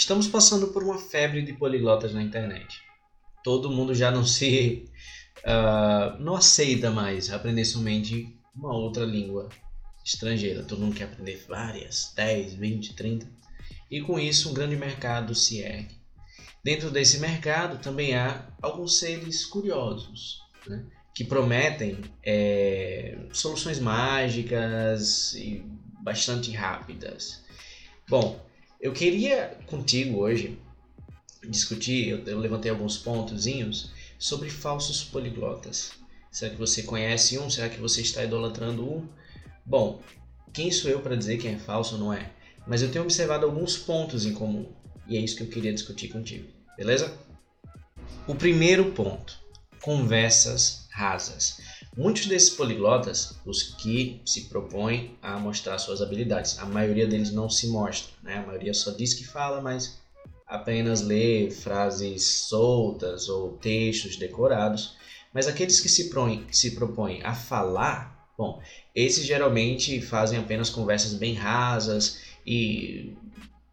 Estamos 0.00 0.26
passando 0.26 0.68
por 0.68 0.82
uma 0.82 0.98
febre 0.98 1.42
de 1.42 1.52
poliglotas 1.52 2.14
na 2.14 2.22
internet. 2.22 2.80
Todo 3.44 3.70
mundo 3.70 3.94
já 3.94 4.10
não 4.10 4.24
se. 4.24 4.88
Uh, 5.40 6.16
não 6.24 6.36
aceita 6.36 6.90
mais 6.90 7.30
aprender 7.30 7.66
somente 7.66 8.34
uma 8.56 8.74
outra 8.74 9.04
língua 9.04 9.50
estrangeira. 10.02 10.64
Todo 10.64 10.80
mundo 10.80 10.96
quer 10.96 11.04
aprender 11.04 11.44
várias, 11.46 12.14
10, 12.16 12.54
20, 12.54 12.94
30. 12.94 13.26
E 13.90 14.00
com 14.00 14.18
isso, 14.18 14.48
um 14.48 14.54
grande 14.54 14.74
mercado 14.74 15.34
se 15.34 15.58
ergue. 15.58 15.94
Dentro 16.64 16.90
desse 16.90 17.18
mercado 17.18 17.78
também 17.78 18.14
há 18.14 18.48
alguns 18.62 18.98
seres 18.98 19.44
curiosos, 19.44 20.40
né? 20.66 20.82
que 21.14 21.24
prometem 21.24 22.00
é, 22.24 23.18
soluções 23.34 23.78
mágicas 23.78 25.34
e 25.34 25.62
bastante 26.02 26.52
rápidas. 26.52 27.44
Bom, 28.08 28.49
eu 28.80 28.92
queria 28.92 29.58
contigo 29.66 30.18
hoje 30.18 30.58
discutir, 31.48 32.08
eu, 32.08 32.24
eu 32.24 32.38
levantei 32.38 32.70
alguns 32.70 32.96
pontozinhos 32.96 33.90
sobre 34.18 34.48
falsos 34.48 35.04
poliglotas. 35.04 35.92
Será 36.30 36.50
que 36.50 36.58
você 36.58 36.82
conhece 36.82 37.38
um? 37.38 37.50
Será 37.50 37.68
que 37.68 37.80
você 37.80 38.00
está 38.00 38.24
idolatrando 38.24 38.84
um? 38.84 39.06
Bom, 39.66 40.02
quem 40.52 40.70
sou 40.70 40.90
eu 40.90 41.00
para 41.00 41.16
dizer 41.16 41.38
quem 41.38 41.54
é 41.54 41.58
falso 41.58 41.94
ou 41.94 42.00
não 42.00 42.12
é? 42.12 42.30
Mas 42.66 42.82
eu 42.82 42.90
tenho 42.90 43.04
observado 43.04 43.46
alguns 43.46 43.76
pontos 43.76 44.24
em 44.24 44.32
comum 44.32 44.66
e 45.06 45.16
é 45.16 45.20
isso 45.20 45.36
que 45.36 45.42
eu 45.42 45.48
queria 45.48 45.72
discutir 45.72 46.08
contigo, 46.08 46.48
beleza? 46.76 47.18
O 48.26 48.34
primeiro 48.34 48.92
ponto: 48.92 49.38
conversas 49.80 50.86
rasas. 50.90 51.58
Muitos 51.96 52.26
desses 52.26 52.50
poliglotas, 52.50 53.34
os 53.44 53.62
que 53.62 54.20
se 54.24 54.42
propõem 54.42 55.18
a 55.20 55.38
mostrar 55.38 55.78
suas 55.78 56.00
habilidades, 56.00 56.58
a 56.58 56.64
maioria 56.64 57.06
deles 57.06 57.32
não 57.32 57.50
se 57.50 57.66
mostra, 57.66 58.12
né? 58.22 58.38
A 58.38 58.46
maioria 58.46 58.72
só 58.72 58.92
diz 58.92 59.12
que 59.12 59.24
fala, 59.24 59.60
mas 59.60 59.98
apenas 60.46 61.00
lê 61.00 61.50
frases 61.50 62.24
soltas 62.48 63.28
ou 63.28 63.52
textos 63.52 64.16
decorados. 64.16 64.94
Mas 65.32 65.46
aqueles 65.46 65.80
que 65.80 65.88
se, 65.88 66.08
propõem, 66.08 66.46
se 66.50 66.72
propõem 66.72 67.22
a 67.24 67.34
falar, 67.34 68.30
bom, 68.38 68.60
esses 68.94 69.24
geralmente 69.24 70.00
fazem 70.00 70.38
apenas 70.38 70.70
conversas 70.70 71.14
bem 71.14 71.34
rasas 71.34 72.20
e 72.46 73.14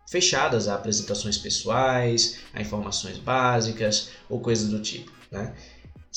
fechadas 0.07 0.67
a 0.67 0.75
apresentações 0.75 1.37
pessoais, 1.37 2.39
a 2.53 2.61
informações 2.61 3.17
básicas 3.17 4.09
ou 4.29 4.39
coisas 4.39 4.69
do 4.69 4.79
tipo, 4.79 5.11
né? 5.31 5.55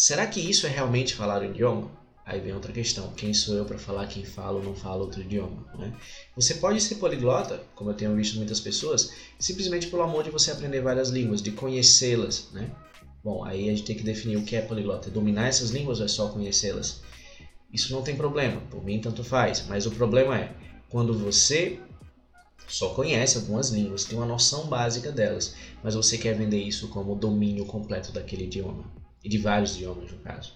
Será 0.00 0.26
que 0.26 0.40
isso 0.40 0.66
é 0.66 0.70
realmente 0.70 1.14
falar 1.14 1.42
o 1.42 1.44
idioma? 1.44 1.90
Aí 2.24 2.40
vem 2.40 2.54
outra 2.54 2.72
questão: 2.72 3.12
quem 3.12 3.34
sou 3.34 3.54
eu 3.54 3.66
para 3.66 3.76
falar 3.76 4.06
quem 4.06 4.24
fala 4.24 4.56
ou 4.56 4.64
não 4.64 4.74
fala 4.74 5.02
outro 5.02 5.20
idioma? 5.20 5.62
Né? 5.78 5.94
Você 6.34 6.54
pode 6.54 6.80
ser 6.80 6.94
poliglota, 6.94 7.62
como 7.74 7.90
eu 7.90 7.94
tenho 7.94 8.16
visto 8.16 8.38
muitas 8.38 8.58
pessoas, 8.58 9.12
simplesmente 9.38 9.88
pelo 9.88 10.00
amor 10.02 10.24
de 10.24 10.30
você 10.30 10.50
aprender 10.50 10.80
várias 10.80 11.10
línguas, 11.10 11.42
de 11.42 11.50
conhecê-las. 11.52 12.48
Né? 12.50 12.74
Bom, 13.22 13.44
aí 13.44 13.68
a 13.68 13.72
gente 13.72 13.82
tem 13.84 13.94
que 13.94 14.02
definir 14.02 14.38
o 14.38 14.42
que 14.42 14.56
é 14.56 14.62
poliglota: 14.62 15.10
é 15.10 15.12
dominar 15.12 15.48
essas 15.48 15.68
línguas 15.68 15.98
ou 15.98 16.06
é 16.06 16.08
só 16.08 16.28
conhecê-las? 16.28 17.02
Isso 17.70 17.92
não 17.92 18.00
tem 18.00 18.16
problema, 18.16 18.58
por 18.70 18.82
mim 18.82 19.02
tanto 19.02 19.22
faz, 19.22 19.66
mas 19.68 19.84
o 19.84 19.90
problema 19.90 20.34
é 20.34 20.54
quando 20.88 21.12
você 21.12 21.78
só 22.66 22.88
conhece 22.94 23.36
algumas 23.36 23.68
línguas, 23.68 24.04
tem 24.04 24.16
uma 24.16 24.24
noção 24.24 24.66
básica 24.66 25.12
delas, 25.12 25.54
mas 25.84 25.94
você 25.94 26.16
quer 26.16 26.34
vender 26.34 26.62
isso 26.62 26.88
como 26.88 27.14
domínio 27.14 27.66
completo 27.66 28.10
daquele 28.12 28.44
idioma 28.44 29.09
e 29.22 29.28
de 29.28 29.38
vários 29.38 29.74
idiomas 29.74 30.10
no 30.10 30.18
caso. 30.18 30.52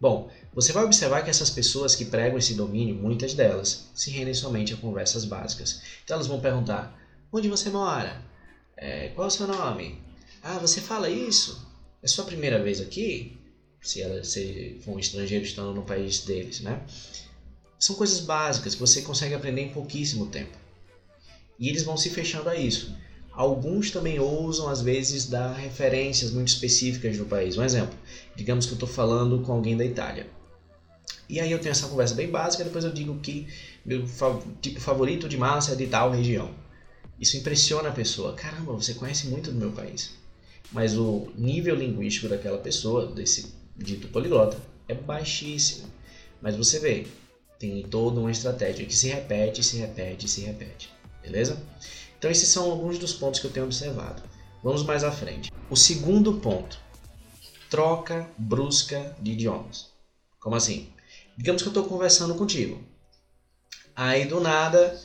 Bom, 0.00 0.30
você 0.54 0.72
vai 0.72 0.82
observar 0.82 1.22
que 1.22 1.28
essas 1.28 1.50
pessoas 1.50 1.94
que 1.94 2.06
pregam 2.06 2.38
esse 2.38 2.54
domínio, 2.54 2.94
muitas 2.94 3.34
delas, 3.34 3.86
se 3.94 4.10
rendem 4.10 4.32
somente 4.32 4.72
a 4.72 4.76
conversas 4.76 5.26
básicas. 5.26 5.82
Então 6.02 6.14
elas 6.14 6.26
vão 6.26 6.40
perguntar: 6.40 6.98
onde 7.30 7.48
você 7.48 7.68
mora? 7.68 8.22
É, 8.76 9.10
qual 9.10 9.26
é 9.26 9.28
o 9.28 9.30
seu 9.30 9.46
nome? 9.46 10.00
Ah, 10.42 10.58
você 10.58 10.80
fala 10.80 11.10
isso? 11.10 11.68
É 12.02 12.08
sua 12.08 12.24
primeira 12.24 12.58
vez 12.58 12.80
aqui? 12.80 13.36
Se 13.82 14.00
ela 14.00 14.24
se 14.24 14.78
for 14.82 14.92
um 14.92 14.98
estrangeiro 14.98 15.44
estando 15.44 15.74
no 15.74 15.82
país 15.82 16.20
deles, 16.20 16.60
né? 16.60 16.80
São 17.78 17.94
coisas 17.94 18.20
básicas 18.20 18.74
que 18.74 18.80
você 18.80 19.02
consegue 19.02 19.34
aprender 19.34 19.60
em 19.60 19.68
pouquíssimo 19.68 20.26
tempo. 20.26 20.56
E 21.58 21.68
eles 21.68 21.82
vão 21.82 21.96
se 21.96 22.08
fechando 22.08 22.48
a 22.48 22.56
isso. 22.56 22.94
Alguns 23.40 23.90
também 23.90 24.20
ousam, 24.20 24.68
às 24.68 24.82
vezes, 24.82 25.24
dar 25.24 25.54
referências 25.54 26.30
muito 26.30 26.48
específicas 26.48 27.16
do 27.16 27.24
país. 27.24 27.56
Um 27.56 27.64
exemplo, 27.64 27.98
digamos 28.36 28.66
que 28.66 28.72
eu 28.72 28.74
estou 28.74 28.86
falando 28.86 29.40
com 29.40 29.50
alguém 29.50 29.78
da 29.78 29.82
Itália. 29.82 30.26
E 31.26 31.40
aí 31.40 31.50
eu 31.50 31.58
tenho 31.58 31.70
essa 31.70 31.88
conversa 31.88 32.14
bem 32.14 32.28
básica, 32.28 32.64
depois 32.64 32.84
eu 32.84 32.92
digo 32.92 33.18
que 33.20 33.48
meu 33.82 34.04
tipo 34.60 34.78
favorito 34.78 35.26
de 35.26 35.38
massa 35.38 35.72
é 35.72 35.74
de 35.74 35.86
tal 35.86 36.10
região. 36.10 36.50
Isso 37.18 37.38
impressiona 37.38 37.88
a 37.88 37.92
pessoa. 37.92 38.34
Caramba, 38.34 38.74
você 38.74 38.92
conhece 38.92 39.28
muito 39.28 39.50
do 39.50 39.58
meu 39.58 39.70
país. 39.70 40.10
Mas 40.70 40.94
o 40.94 41.28
nível 41.34 41.74
linguístico 41.74 42.28
daquela 42.28 42.58
pessoa, 42.58 43.06
desse 43.06 43.54
dito 43.74 44.08
poliglota, 44.08 44.58
é 44.86 44.92
baixíssimo. 44.94 45.88
Mas 46.42 46.56
você 46.56 46.78
vê, 46.78 47.06
tem 47.58 47.82
toda 47.84 48.20
uma 48.20 48.30
estratégia 48.30 48.84
que 48.84 48.94
se 48.94 49.08
repete, 49.08 49.62
se 49.62 49.78
repete, 49.78 50.28
se 50.28 50.42
repete. 50.42 50.90
Beleza? 51.22 51.58
Então 52.20 52.30
esses 52.30 52.50
são 52.50 52.70
alguns 52.70 52.98
dos 52.98 53.14
pontos 53.14 53.40
que 53.40 53.46
eu 53.46 53.50
tenho 53.50 53.64
observado. 53.64 54.22
Vamos 54.62 54.82
mais 54.82 55.02
à 55.02 55.10
frente. 55.10 55.50
O 55.70 55.74
segundo 55.74 56.34
ponto, 56.34 56.78
troca 57.70 58.28
brusca 58.36 59.16
de 59.18 59.30
idiomas. 59.30 59.88
Como 60.38 60.54
assim? 60.54 60.90
Digamos 61.34 61.62
que 61.62 61.68
eu 61.68 61.70
estou 61.70 61.84
conversando 61.84 62.34
contigo. 62.34 62.78
Aí 63.96 64.26
do 64.26 64.38
nada 64.38 65.00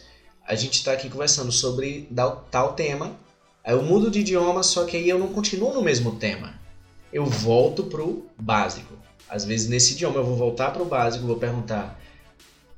a 0.46 0.56
gente 0.56 0.74
está 0.74 0.92
aqui 0.92 1.10
conversando 1.10 1.54
sobre 1.54 2.10
tal 2.52 2.74
tema. 2.74 3.18
Aí 3.64 3.74
eu 3.74 3.82
mudo 3.82 4.12
de 4.12 4.20
idioma, 4.20 4.62
só 4.62 4.84
que 4.84 4.98
aí 4.98 5.08
eu 5.08 5.18
não 5.18 5.30
continuo 5.30 5.74
no 5.74 5.82
mesmo 5.82 6.18
tema. 6.18 6.60
Eu 7.14 7.26
volto 7.26 7.86
pro 7.86 8.26
básico. 8.38 8.94
Às 9.30 9.46
vezes 9.46 9.70
nesse 9.70 9.94
idioma 9.94 10.18
eu 10.18 10.26
vou 10.26 10.36
voltar 10.36 10.72
pro 10.72 10.84
básico, 10.84 11.26
vou 11.26 11.38
perguntar, 11.38 11.98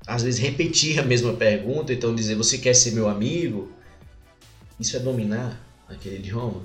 às 0.05 0.21
vezes 0.21 0.39
repetir 0.39 0.99
a 0.99 1.03
mesma 1.03 1.33
pergunta, 1.33 1.91
então 1.91 2.13
dizer 2.13 2.35
você 2.35 2.59
quer 2.59 2.75
ser 2.75 2.91
meu 2.91 3.09
amigo? 3.09 3.75
Isso 4.79 4.95
é 4.95 4.99
dominar 4.99 5.59
aquele 5.89 6.17
idioma. 6.17 6.61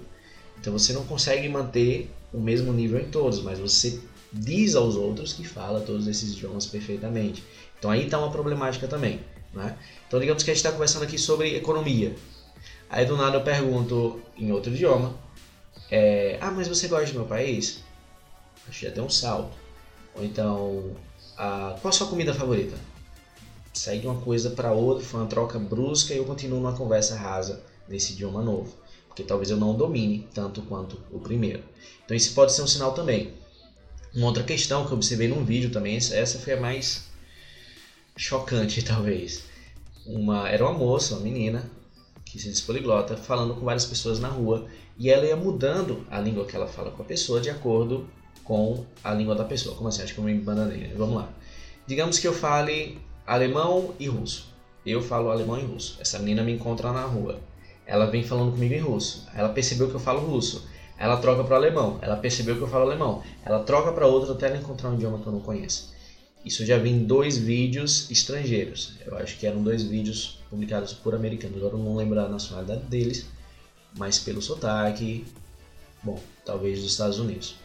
Então 0.61 0.73
você 0.73 0.93
não 0.93 1.05
consegue 1.05 1.49
manter 1.49 2.11
o 2.33 2.39
mesmo 2.39 2.73
nível 2.73 3.00
em 3.00 3.09
todos, 3.09 3.43
mas 3.43 3.59
você 3.59 4.00
diz 4.33 4.75
aos 4.75 4.97
outros 4.97 5.33
que 5.33 5.47
fala 5.47 5.81
todos 5.81 6.06
esses 6.06 6.33
idiomas 6.33 6.67
perfeitamente. 6.67 7.43
Então 7.78 7.91
aí 7.91 8.05
está 8.05 8.19
uma 8.19 8.31
problemática 8.31 8.87
também. 8.87 9.21
Né? 9.53 9.77
Então 10.06 10.21
digamos 10.21 10.43
que 10.43 10.50
a 10.50 10.55
gente 10.55 10.65
está 10.65 10.73
conversando 10.73 11.05
aqui 11.05 11.19
sobre 11.19 11.56
economia. 11.56 12.15
Aí 12.89 13.06
do 13.06 13.17
nada 13.17 13.39
eu 13.39 13.43
pergunto 13.43 14.21
em 14.37 14.53
outro 14.53 14.73
idioma: 14.73 15.15
é, 15.91 16.39
Ah, 16.41 16.50
mas 16.50 16.69
você 16.69 16.89
gosta 16.89 17.12
do 17.12 17.21
meu 17.21 17.27
país? 17.27 17.83
Achei 18.69 18.89
até 18.89 19.00
um 19.00 19.11
salto. 19.11 19.56
Ou 20.15 20.23
então, 20.23 20.94
ah, 21.37 21.77
qual 21.81 21.89
a 21.91 21.93
sua 21.93 22.06
comida 22.06 22.34
favorita? 22.34 22.77
De 23.73 24.06
uma 24.06 24.21
coisa 24.21 24.50
para 24.50 24.71
outra, 24.73 25.05
foi 25.05 25.21
uma 25.21 25.27
troca 25.27 25.59
brusca 25.59 26.12
e 26.12 26.19
eu 26.19 26.25
continuo 26.25 26.61
numa 26.61 26.77
conversa 26.77 27.17
rasa 27.17 27.62
nesse 27.88 28.12
idioma 28.12 28.43
novo, 28.43 28.75
porque 29.09 29.22
talvez 29.22 29.50
eu 29.50 29.56
não 29.56 29.75
domine 29.75 30.28
tanto 30.34 30.62
quanto 30.62 31.00
o 31.10 31.19
primeiro. 31.19 31.62
Então 32.04 32.16
isso 32.16 32.34
pode 32.34 32.53
ser 32.53 32.62
um 32.62 32.66
sinal 32.66 32.93
também. 32.93 33.32
Uma 34.15 34.26
outra 34.26 34.43
questão 34.43 34.84
que 34.87 34.93
eu 34.93 34.97
observei 34.97 35.28
num 35.28 35.44
vídeo 35.44 35.70
também, 35.70 35.97
essa 35.97 36.38
foi 36.38 36.54
a 36.54 36.60
mais 36.60 37.04
chocante 38.16 38.82
talvez. 38.84 39.44
Uma, 40.04 40.48
era 40.48 40.65
uma 40.65 40.76
moça, 40.76 41.15
uma 41.15 41.22
menina, 41.22 41.70
que 42.25 42.38
se 42.38 42.48
diz 42.48 42.60
poliglota, 42.60 43.16
falando 43.16 43.54
com 43.54 43.65
várias 43.65 43.84
pessoas 43.84 44.19
na 44.19 44.28
rua 44.28 44.66
e 44.99 45.10
ela 45.10 45.26
ia 45.26 45.37
mudando 45.37 46.06
a 46.10 46.19
língua 46.20 46.44
que 46.44 46.56
ela 46.56 46.66
fala 46.66 46.91
com 46.91 47.03
a 47.03 47.04
pessoa 47.04 47.41
de 47.41 47.50
acordo 47.50 48.09
com 48.44 48.84
a 49.03 49.12
língua 49.12 49.34
da 49.34 49.44
pessoa. 49.44 49.76
Como 49.76 49.88
assim? 49.88 50.03
Acho 50.03 50.14
que 50.14 50.19
eu 50.19 50.25
me 50.25 50.34
bananei. 50.34 50.93
Vamos 50.97 51.16
lá. 51.16 51.28
Digamos 51.87 52.19
que 52.19 52.26
eu 52.26 52.32
fale 52.32 52.99
alemão 53.26 53.94
e 53.99 54.06
russo. 54.06 54.53
Eu 54.84 55.03
falo 55.03 55.31
alemão 55.31 55.59
e 55.59 55.64
russo. 55.64 55.97
Essa 56.00 56.19
menina 56.19 56.43
me 56.43 56.53
encontra 56.53 56.93
na 56.93 57.04
rua. 57.04 57.41
Ela 57.87 58.06
vem 58.06 58.22
falando 58.22 58.53
comigo 58.53 58.75
em 58.75 58.81
russo. 58.81 59.26
Ela 59.34 59.49
percebeu 59.49 59.88
que 59.88 59.94
eu 59.94 60.00
falo 60.00 60.20
russo. 60.20 60.67
Ela 60.99 61.17
troca 61.17 61.44
para 61.44 61.56
alemão. 61.56 61.99
Ela 62.00 62.17
percebeu 62.17 62.56
que 62.56 62.62
eu 62.62 62.69
falo 62.69 62.84
alemão. 62.84 63.23
Ela 63.44 63.64
troca 63.64 63.93
para 63.93 64.06
outro 64.06 64.32
até 64.32 64.46
ela 64.46 64.56
encontrar 64.56 64.90
um 64.90 64.94
idioma 64.94 65.19
que 65.19 65.26
eu 65.26 65.32
não 65.32 65.40
conheço. 65.40 65.93
Isso 66.44 66.67
já 66.67 66.76
vi 66.79 66.90
em 66.90 67.05
dois 67.05 67.37
vídeos 67.37 68.11
estrangeiros. 68.11 68.94
Eu 69.06 69.17
acho 69.17 69.38
que 69.38 69.46
eram 69.46 69.62
dois 69.62 69.82
vídeos 69.82 70.38
publicados 70.50 70.93
por 70.93 71.14
americanos. 71.14 71.58
Agora 71.58 71.75
eu 71.75 71.79
não 71.79 71.96
lembro 71.96 72.19
a 72.20 72.29
nacionalidade 72.29 72.82
deles, 72.82 73.26
mas 73.96 74.19
pelo 74.19 74.43
sotaque, 74.43 75.25
bom, 76.02 76.20
talvez 76.44 76.81
dos 76.81 76.93
Estados 76.93 77.19
Unidos. 77.19 77.56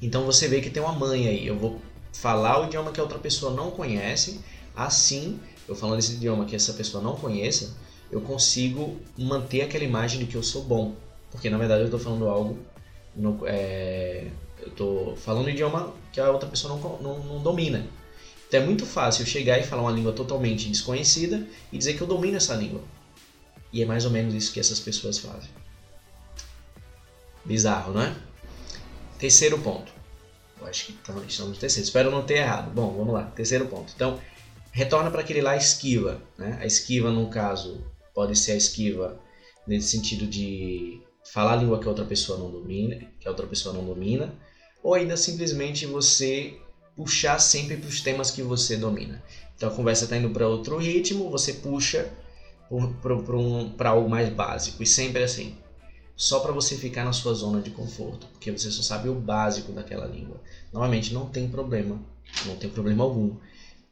Então 0.00 0.24
você 0.24 0.48
vê 0.48 0.60
que 0.60 0.70
tem 0.70 0.82
uma 0.82 0.92
mãe 0.92 1.28
aí. 1.28 1.46
Eu 1.46 1.58
vou 1.58 1.80
falar 2.12 2.60
o 2.60 2.66
idioma 2.66 2.92
que 2.92 3.00
a 3.00 3.02
outra 3.02 3.18
pessoa 3.18 3.52
não 3.52 3.70
conhece, 3.70 4.40
assim, 4.76 5.40
eu 5.68 5.74
falando 5.74 5.98
esse 5.98 6.14
idioma 6.14 6.44
que 6.44 6.54
essa 6.54 6.72
pessoa 6.74 7.02
não 7.02 7.16
conheça, 7.16 7.74
eu 8.12 8.20
consigo 8.20 9.00
manter 9.16 9.62
aquela 9.62 9.82
imagem 9.82 10.20
de 10.20 10.26
que 10.26 10.36
eu 10.36 10.42
sou 10.42 10.62
bom. 10.62 10.94
Porque 11.30 11.48
na 11.48 11.56
verdade 11.56 11.80
eu 11.80 11.86
estou 11.86 11.98
falando 11.98 12.28
algo. 12.28 12.58
No, 13.16 13.40
é, 13.46 14.28
eu 14.60 14.68
estou 14.68 15.16
falando 15.16 15.46
um 15.46 15.48
idioma 15.48 15.94
que 16.12 16.20
a 16.20 16.30
outra 16.30 16.48
pessoa 16.48 16.76
não, 16.76 16.98
não, 17.00 17.18
não 17.24 17.42
domina. 17.42 17.86
Então 18.46 18.60
é 18.60 18.64
muito 18.64 18.84
fácil 18.84 19.22
eu 19.22 19.26
chegar 19.26 19.58
e 19.58 19.62
falar 19.62 19.82
uma 19.82 19.90
língua 19.90 20.12
totalmente 20.12 20.68
desconhecida 20.68 21.46
e 21.72 21.78
dizer 21.78 21.94
que 21.94 22.02
eu 22.02 22.06
domino 22.06 22.36
essa 22.36 22.54
língua. 22.54 22.82
E 23.72 23.82
é 23.82 23.86
mais 23.86 24.04
ou 24.04 24.10
menos 24.10 24.34
isso 24.34 24.52
que 24.52 24.60
essas 24.60 24.78
pessoas 24.78 25.18
fazem. 25.18 25.48
Bizarro, 27.42 27.94
não 27.94 28.02
é? 28.02 28.14
Terceiro 29.18 29.58
ponto. 29.58 29.90
Eu 30.60 30.66
acho 30.66 30.84
que 30.84 30.92
estamos 30.92 31.38
no 31.38 31.54
terceiro. 31.54 31.84
Espero 31.86 32.10
não 32.10 32.22
ter 32.22 32.34
errado. 32.34 32.70
Bom, 32.72 32.94
vamos 32.94 33.14
lá. 33.14 33.24
Terceiro 33.34 33.66
ponto. 33.66 33.90
Então, 33.96 34.20
retorna 34.70 35.10
para 35.10 35.22
aquele 35.22 35.40
lá 35.40 35.56
esquiva. 35.56 36.20
Né? 36.36 36.58
A 36.60 36.66
esquiva, 36.66 37.10
no 37.10 37.28
caso, 37.30 37.82
pode 38.14 38.36
ser 38.36 38.52
a 38.52 38.56
esquiva 38.56 39.20
nesse 39.66 39.88
sentido 39.88 40.26
de 40.26 41.00
falar 41.32 41.52
a 41.52 41.56
língua 41.56 41.78
que 41.78 41.88
outra 41.88 42.04
pessoa 42.04 42.38
não 42.38 42.50
domina, 42.50 43.06
que 43.18 43.28
outra 43.28 43.46
pessoa 43.46 43.74
não 43.74 43.84
domina, 43.84 44.34
ou 44.82 44.94
ainda 44.94 45.16
simplesmente 45.16 45.86
você 45.86 46.58
puxar 46.96 47.38
sempre 47.38 47.76
para 47.76 47.88
os 47.88 48.00
temas 48.00 48.30
que 48.30 48.42
você 48.42 48.76
domina. 48.76 49.22
Então 49.56 49.68
a 49.68 49.74
conversa 49.74 50.04
está 50.04 50.16
indo 50.16 50.30
para 50.30 50.48
outro 50.48 50.76
ritmo, 50.76 51.30
você 51.30 51.54
puxa 51.54 52.12
para 53.00 53.36
um, 53.36 53.74
algo 53.84 54.08
mais 54.08 54.28
básico 54.28 54.82
e 54.82 54.86
sempre 54.86 55.22
assim, 55.22 55.54
só 56.16 56.40
para 56.40 56.52
você 56.52 56.76
ficar 56.76 57.04
na 57.04 57.12
sua 57.12 57.34
zona 57.34 57.60
de 57.60 57.70
conforto, 57.70 58.26
porque 58.28 58.50
você 58.50 58.70
só 58.70 58.82
sabe 58.82 59.08
o 59.08 59.14
básico 59.14 59.72
daquela 59.72 60.06
língua. 60.06 60.40
Normalmente 60.72 61.12
não 61.12 61.26
tem 61.26 61.48
problema, 61.48 62.00
não 62.46 62.56
tem 62.56 62.70
problema 62.70 63.04
algum 63.04 63.36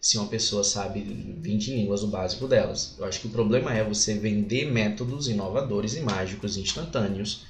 se 0.00 0.17
uma 0.17 0.26
pessoa 0.29 0.64
sabe 0.64 1.02
20 1.02 1.73
línguas, 1.73 2.02
o 2.02 2.08
básico 2.08 2.49
delas. 2.49 2.94
Eu 2.99 3.05
acho 3.05 3.20
que 3.20 3.26
o 3.26 3.31
problema 3.31 3.75
é 3.75 3.85
você 3.85 4.14
vender 4.14 4.64
métodos 4.64 5.29
inovadores 5.29 5.94
e 5.94 6.00
mágicos 6.00 6.56
instantâneos, 6.56 7.44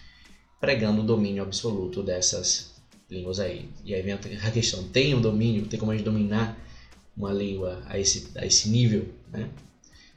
pregando 0.60 1.02
o 1.02 1.06
domínio 1.06 1.42
absoluto 1.44 2.02
dessas 2.02 2.70
línguas 3.08 3.38
aí. 3.38 3.68
E 3.84 3.94
aí 3.94 4.02
vem 4.02 4.14
a 4.14 4.50
questão: 4.50 4.82
tem 4.88 5.14
um 5.14 5.20
domínio? 5.20 5.66
Tem 5.66 5.78
como 5.78 5.92
a 5.92 5.96
gente 5.96 6.04
dominar 6.04 6.58
uma 7.16 7.32
língua 7.32 7.82
a 7.86 7.98
esse, 7.98 8.28
a 8.34 8.44
esse 8.44 8.68
nível? 8.68 9.08
Né? 9.30 9.48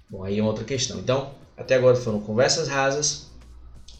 Bom, 0.09 0.23
aí 0.23 0.39
é 0.39 0.43
outra 0.43 0.63
questão. 0.63 0.99
Então, 0.99 1.35
até 1.55 1.75
agora 1.75 1.95
foram 1.95 2.19
conversas 2.19 2.67
rasas, 2.67 3.27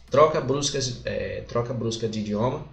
troca 0.10 0.42
brusca, 0.42 0.80
é, 1.06 1.42
troca 1.42 1.72
brusca 1.72 2.10
de 2.10 2.20
idioma 2.20 2.73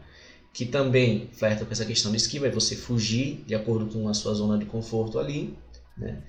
que 0.53 0.67
também 0.67 1.29
flerta 1.33 1.65
com 1.65 1.73
essa 1.73 1.85
questão 1.85 2.11
de 2.11 2.17
esquiva, 2.17 2.47
é 2.47 2.51
você 2.51 2.75
fugir 2.75 3.45
de 3.47 3.55
acordo 3.55 3.87
com 3.87 4.09
a 4.09 4.15
sua 4.15 4.35
zona 4.35 4.59
de 4.59 4.67
conforto 4.67 5.19
ali, 5.19 5.57
né? 5.97 6.23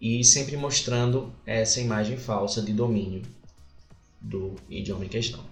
E 0.00 0.22
sempre 0.24 0.56
mostrando 0.56 1.32
essa 1.46 1.80
imagem 1.80 2.16
falsa 2.16 2.60
de 2.60 2.72
domínio 2.72 3.22
do 4.20 4.56
idioma 4.68 5.04
em 5.04 5.08
questão. 5.08 5.44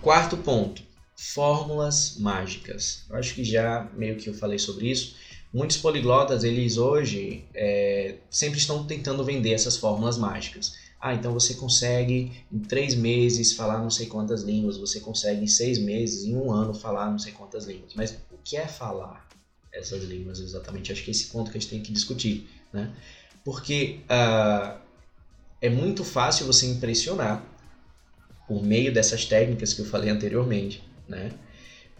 Quarto 0.00 0.36
ponto, 0.36 0.82
fórmulas 1.16 2.16
mágicas. 2.18 3.04
Eu 3.08 3.16
acho 3.16 3.34
que 3.34 3.44
já 3.44 3.88
meio 3.94 4.16
que 4.16 4.28
eu 4.28 4.34
falei 4.34 4.58
sobre 4.58 4.90
isso. 4.90 5.16
Muitos 5.52 5.76
poliglotas, 5.76 6.44
eles 6.44 6.76
hoje 6.78 7.44
é, 7.54 8.16
sempre 8.30 8.58
estão 8.58 8.84
tentando 8.84 9.22
vender 9.22 9.52
essas 9.52 9.76
fórmulas 9.76 10.16
mágicas. 10.16 10.74
Ah, 11.04 11.14
então 11.14 11.32
você 11.32 11.54
consegue 11.54 12.30
em 12.52 12.60
três 12.60 12.94
meses 12.94 13.54
falar 13.54 13.80
não 13.80 13.90
sei 13.90 14.06
quantas 14.06 14.44
línguas, 14.44 14.76
você 14.76 15.00
consegue 15.00 15.42
em 15.42 15.48
seis 15.48 15.76
meses, 15.76 16.24
em 16.24 16.36
um 16.36 16.52
ano 16.52 16.72
falar 16.72 17.10
não 17.10 17.18
sei 17.18 17.32
quantas 17.32 17.66
línguas. 17.66 17.92
Mas 17.96 18.12
o 18.30 18.38
que 18.44 18.56
é 18.56 18.68
falar 18.68 19.26
essas 19.72 20.04
línguas 20.04 20.38
exatamente? 20.38 20.92
Acho 20.92 21.02
que 21.02 21.10
é 21.10 21.12
esse 21.12 21.26
ponto 21.26 21.50
que 21.50 21.58
a 21.58 21.60
gente 21.60 21.70
tem 21.70 21.82
que 21.82 21.90
discutir, 21.90 22.48
né? 22.72 22.94
Porque 23.44 23.98
uh, 24.04 24.78
é 25.60 25.68
muito 25.68 26.04
fácil 26.04 26.46
você 26.46 26.66
impressionar 26.66 27.44
por 28.46 28.62
meio 28.62 28.94
dessas 28.94 29.24
técnicas 29.24 29.74
que 29.74 29.80
eu 29.80 29.86
falei 29.86 30.08
anteriormente, 30.08 30.84
né? 31.08 31.32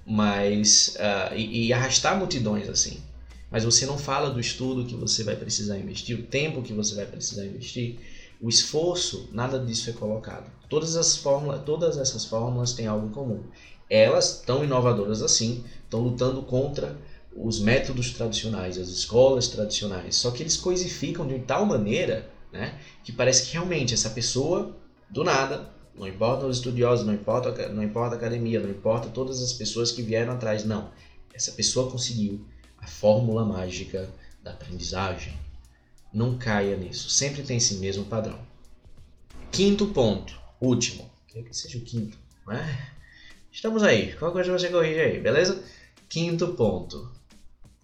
Mas 0.07 0.95
uh, 0.95 1.35
e, 1.35 1.67
e 1.67 1.73
arrastar 1.73 2.17
multidões 2.17 2.69
assim. 2.69 3.03
Mas 3.51 3.65
você 3.65 3.85
não 3.85 3.99
fala 3.99 4.31
do 4.31 4.39
estudo 4.39 4.87
que 4.87 4.95
você 4.95 5.25
vai 5.25 5.35
precisar 5.35 5.77
investir, 5.77 6.17
o 6.17 6.23
tempo 6.23 6.63
que 6.63 6.73
você 6.73 6.95
vai 6.95 7.05
precisar 7.05 7.45
investir 7.45 7.99
o 8.43 8.49
esforço, 8.49 9.29
nada 9.33 9.57
disso 9.57 9.89
é 9.89 9.93
colocado. 9.93 10.51
Todas, 10.69 10.97
as 10.97 11.17
fórmulas, 11.17 11.63
todas 11.65 11.97
essas 11.97 12.25
fórmulas 12.25 12.73
têm 12.73 12.89
algo 12.89 13.07
em 13.07 13.13
comum. 13.13 13.45
Elas, 13.89 14.43
tão 14.45 14.65
inovadoras 14.65 15.23
assim, 15.23 15.65
estão 15.85 16.01
lutando 16.01 16.43
contra 16.43 16.99
os 17.37 17.61
métodos 17.61 18.11
tradicionais, 18.11 18.77
as 18.77 18.89
escolas 18.89 19.47
tradicionais. 19.47 20.17
Só 20.17 20.33
que 20.33 20.43
eles 20.43 20.57
coisificam 20.57 21.25
de 21.25 21.39
tal 21.39 21.65
maneira 21.65 22.29
né, 22.51 22.81
que 23.05 23.13
parece 23.13 23.47
que 23.47 23.53
realmente 23.53 23.95
essa 23.95 24.11
pessoa, 24.11 24.77
do 25.09 25.23
nada, 25.23 25.71
não 25.95 26.09
importa 26.09 26.45
os 26.45 26.57
estudiosos, 26.57 27.07
não 27.07 27.15
importa, 27.15 27.69
não 27.69 27.83
importa 27.83 28.17
a 28.17 28.19
academia, 28.19 28.61
não 28.61 28.71
importa 28.71 29.09
todas 29.09 29.41
as 29.41 29.53
pessoas 29.53 29.93
que 29.93 30.03
vieram 30.03 30.33
atrás, 30.33 30.65
não. 30.65 30.91
Essa 31.33 31.53
pessoa 31.53 31.89
conseguiu 31.89 32.45
a 32.77 32.89
fórmula 32.89 33.45
mágica 33.45 34.11
da 34.43 34.51
aprendizagem, 34.51 35.33
não 36.13 36.37
caia 36.37 36.77
nisso. 36.77 37.09
Sempre 37.11 37.43
tem 37.43 37.57
esse 37.57 37.75
mesmo 37.75 38.05
padrão. 38.05 38.39
Quinto 39.51 39.87
ponto, 39.89 40.39
último. 40.61 41.11
Queria 41.27 41.49
que 41.49 41.57
seja 41.57 41.79
o 41.79 41.83
quinto, 41.83 42.19
né? 42.47 42.93
Estamos 43.51 43.83
aí. 43.83 44.15
Qual 44.17 44.33
coisa 44.33 44.53
você 44.53 44.69
corrige 44.69 45.01
aí, 45.01 45.21
beleza? 45.21 45.63
Quinto 46.09 46.55
ponto, 46.55 47.11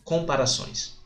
comparações. 0.04 0.96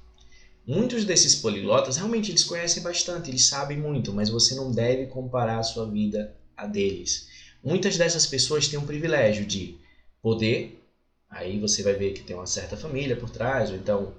Muitos 0.66 1.04
desses 1.04 1.34
poliglotas 1.34 1.96
realmente 1.96 2.30
eles 2.30 2.44
conhecem 2.44 2.82
bastante, 2.82 3.30
eles 3.30 3.46
sabem 3.46 3.76
muito, 3.76 4.12
mas 4.12 4.28
você 4.28 4.54
não 4.54 4.70
deve 4.70 5.06
comparar 5.06 5.58
a 5.58 5.62
sua 5.64 5.88
vida 5.88 6.32
a 6.56 6.66
deles. 6.66 7.26
Muitas 7.62 7.96
dessas 7.96 8.26
pessoas 8.26 8.68
têm 8.68 8.78
um 8.78 8.86
privilégio 8.86 9.44
de 9.44 9.76
poder, 10.20 10.80
aí 11.28 11.58
você 11.58 11.82
vai 11.82 11.94
ver 11.94 12.12
que 12.12 12.22
tem 12.22 12.36
uma 12.36 12.46
certa 12.46 12.76
família 12.76 13.16
por 13.16 13.30
trás, 13.30 13.70
ou 13.70 13.76
então 13.76 14.14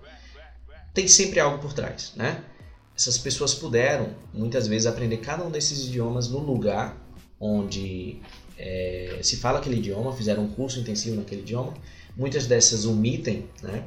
tem 0.93 1.07
sempre 1.07 1.39
algo 1.39 1.59
por 1.59 1.71
trás, 1.71 2.11
né? 2.15 2.43
Essas 2.95 3.17
pessoas 3.17 3.53
puderam 3.53 4.15
muitas 4.33 4.67
vezes 4.67 4.85
aprender 4.85 5.17
cada 5.17 5.43
um 5.43 5.49
desses 5.49 5.87
idiomas 5.87 6.29
no 6.29 6.39
lugar 6.39 6.97
onde 7.39 8.21
é, 8.57 9.19
se 9.21 9.37
fala 9.37 9.59
aquele 9.59 9.77
idioma, 9.77 10.15
fizeram 10.15 10.43
um 10.43 10.49
curso 10.49 10.79
intensivo 10.79 11.15
naquele 11.15 11.41
idioma. 11.41 11.73
Muitas 12.15 12.45
dessas 12.45 12.85
omitem, 12.85 13.49
né? 13.61 13.83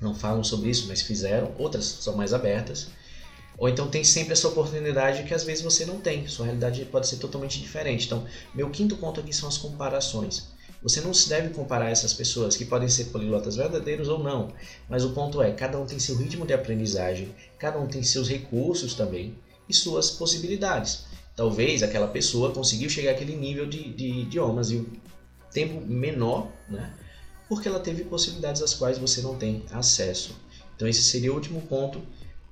não 0.00 0.14
falam 0.14 0.42
sobre 0.42 0.70
isso, 0.70 0.86
mas 0.88 1.02
fizeram, 1.02 1.52
outras 1.58 1.84
são 1.84 2.16
mais 2.16 2.32
abertas. 2.32 2.88
Ou 3.58 3.68
então 3.68 3.88
tem 3.88 4.02
sempre 4.02 4.32
essa 4.32 4.48
oportunidade 4.48 5.24
que 5.24 5.34
às 5.34 5.44
vezes 5.44 5.62
você 5.62 5.84
não 5.84 6.00
tem, 6.00 6.26
sua 6.26 6.46
realidade 6.46 6.82
pode 6.86 7.06
ser 7.06 7.16
totalmente 7.16 7.60
diferente. 7.60 8.06
Então, 8.06 8.24
meu 8.54 8.70
quinto 8.70 8.96
ponto 8.96 9.20
aqui 9.20 9.34
são 9.34 9.48
as 9.48 9.58
comparações. 9.58 10.48
Você 10.82 11.00
não 11.00 11.12
se 11.12 11.28
deve 11.28 11.50
comparar 11.50 11.90
essas 11.90 12.12
pessoas 12.14 12.56
que 12.56 12.64
podem 12.64 12.88
ser 12.88 13.06
poliglotas 13.06 13.56
verdadeiros 13.56 14.08
ou 14.08 14.18
não, 14.18 14.52
mas 14.88 15.04
o 15.04 15.10
ponto 15.10 15.42
é, 15.42 15.52
cada 15.52 15.78
um 15.78 15.84
tem 15.84 15.98
seu 15.98 16.16
ritmo 16.16 16.46
de 16.46 16.54
aprendizagem, 16.54 17.34
cada 17.58 17.78
um 17.78 17.86
tem 17.86 18.02
seus 18.02 18.28
recursos 18.28 18.94
também 18.94 19.34
e 19.68 19.74
suas 19.74 20.10
possibilidades. 20.10 21.04
Talvez 21.36 21.82
aquela 21.82 22.08
pessoa 22.08 22.52
conseguiu 22.52 22.88
chegar 22.88 23.12
àquele 23.12 23.36
nível 23.36 23.66
de, 23.66 23.92
de 23.92 24.08
idiomas 24.08 24.70
e 24.70 24.76
um 24.76 24.86
tempo 25.52 25.80
menor, 25.80 26.48
né? 26.68 26.92
Porque 27.48 27.68
ela 27.68 27.80
teve 27.80 28.04
possibilidades 28.04 28.62
às 28.62 28.72
quais 28.72 28.96
você 28.96 29.20
não 29.20 29.36
tem 29.36 29.64
acesso. 29.70 30.36
Então 30.76 30.88
esse 30.88 31.02
seria 31.02 31.32
o 31.32 31.34
último 31.34 31.60
ponto. 31.62 32.00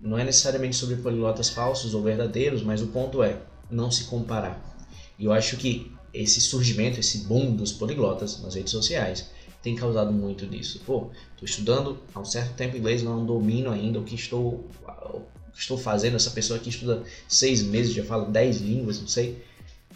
Não 0.00 0.18
é 0.18 0.24
necessariamente 0.24 0.76
sobre 0.76 0.96
poliglotas 0.96 1.48
falsos 1.48 1.94
ou 1.94 2.02
verdadeiros, 2.02 2.62
mas 2.62 2.82
o 2.82 2.88
ponto 2.88 3.22
é 3.22 3.38
não 3.70 3.90
se 3.90 4.04
comparar. 4.04 4.76
E 5.18 5.24
eu 5.24 5.32
acho 5.32 5.56
que 5.56 5.92
esse 6.12 6.40
surgimento, 6.40 6.98
esse 7.00 7.18
boom 7.18 7.54
dos 7.54 7.72
poliglotas 7.72 8.40
nas 8.42 8.54
redes 8.54 8.70
sociais 8.70 9.26
tem 9.62 9.74
causado 9.74 10.12
muito 10.12 10.46
disso. 10.46 10.80
Pô, 10.86 11.10
estou 11.32 11.44
estudando 11.44 11.98
há 12.14 12.20
um 12.20 12.24
certo 12.24 12.54
tempo 12.54 12.76
inglês, 12.76 13.02
não 13.02 13.24
domino 13.24 13.70
ainda 13.70 13.98
o 13.98 14.04
que 14.04 14.14
estou, 14.14 14.68
o 14.86 15.22
que 15.52 15.60
estou 15.60 15.76
fazendo. 15.76 16.16
Essa 16.16 16.30
pessoa 16.30 16.58
que 16.58 16.68
estuda 16.68 17.02
seis 17.28 17.62
meses 17.62 17.92
já 17.92 18.04
fala 18.04 18.24
dez 18.26 18.60
línguas, 18.60 19.00
não 19.00 19.08
sei. 19.08 19.44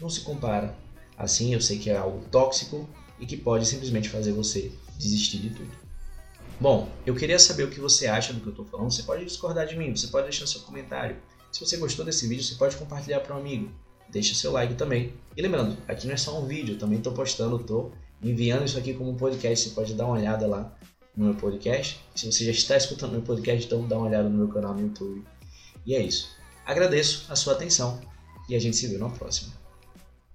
Não 0.00 0.11
se 0.11 0.21
compara. 0.21 0.76
Assim, 1.16 1.54
eu 1.54 1.61
sei 1.61 1.78
que 1.78 1.90
é 1.90 1.97
algo 1.97 2.25
tóxico 2.31 2.88
e 3.21 3.26
que 3.26 3.37
pode 3.37 3.66
simplesmente 3.66 4.09
fazer 4.09 4.33
você 4.33 4.73
desistir 4.99 5.38
de 5.38 5.50
tudo. 5.50 5.71
Bom, 6.61 6.88
eu 7.07 7.14
queria 7.14 7.38
saber 7.38 7.64
o 7.64 7.71
que 7.71 7.81
você 7.81 8.07
acha 8.07 8.33
do 8.33 8.40
que 8.40 8.47
eu 8.47 8.50
estou 8.50 8.64
falando. 8.64 8.90
Você 8.90 9.04
pode 9.04 9.25
discordar 9.25 9.66
de 9.66 9.76
mim, 9.76 9.95
você 9.95 10.09
pode 10.09 10.25
deixar 10.25 10.47
seu 10.47 10.61
comentário. 10.62 11.16
Se 11.52 11.61
você 11.61 11.76
gostou 11.76 12.04
desse 12.04 12.26
vídeo, 12.26 12.42
você 12.42 12.54
pode 12.57 12.76
compartilhar 12.76 13.21
para 13.21 13.35
um 13.35 13.38
amigo 13.38 13.71
deixa 14.12 14.35
seu 14.35 14.52
like 14.52 14.75
também. 14.75 15.12
E 15.37 15.42
lembrando, 15.42 15.76
aqui 15.88 16.07
não 16.07 16.14
é 16.14 16.16
só 16.16 16.38
um 16.38 16.47
vídeo, 16.47 16.76
também 16.76 16.99
estou 16.99 17.12
postando, 17.12 17.57
estou 17.57 17.92
enviando 18.23 18.64
isso 18.64 18.78
aqui 18.78 18.95
como 18.95 19.11
um 19.11 19.16
podcast, 19.16 19.69
você 19.69 19.75
pode 19.75 19.95
dar 19.95 20.04
uma 20.04 20.14
olhada 20.14 20.47
lá 20.47 20.73
no 21.16 21.25
meu 21.26 21.35
podcast. 21.35 22.00
Se 22.14 22.31
você 22.31 22.45
já 22.45 22.52
está 22.52 22.76
escutando 22.76 23.12
meu 23.12 23.23
podcast, 23.23 23.66
então 23.66 23.87
dá 23.88 23.97
uma 23.97 24.07
olhada 24.07 24.28
no 24.28 24.37
meu 24.37 24.49
canal 24.49 24.75
no 24.75 24.81
YouTube. 24.81 25.25
E 25.85 25.95
é 25.95 26.02
isso. 26.02 26.31
Agradeço 26.64 27.26
a 27.28 27.35
sua 27.35 27.54
atenção 27.54 28.00
e 28.49 28.54
a 28.54 28.59
gente 28.61 28.76
se 28.76 28.87
vê 28.87 28.99
na 28.99 29.09
próxima. 29.09 29.62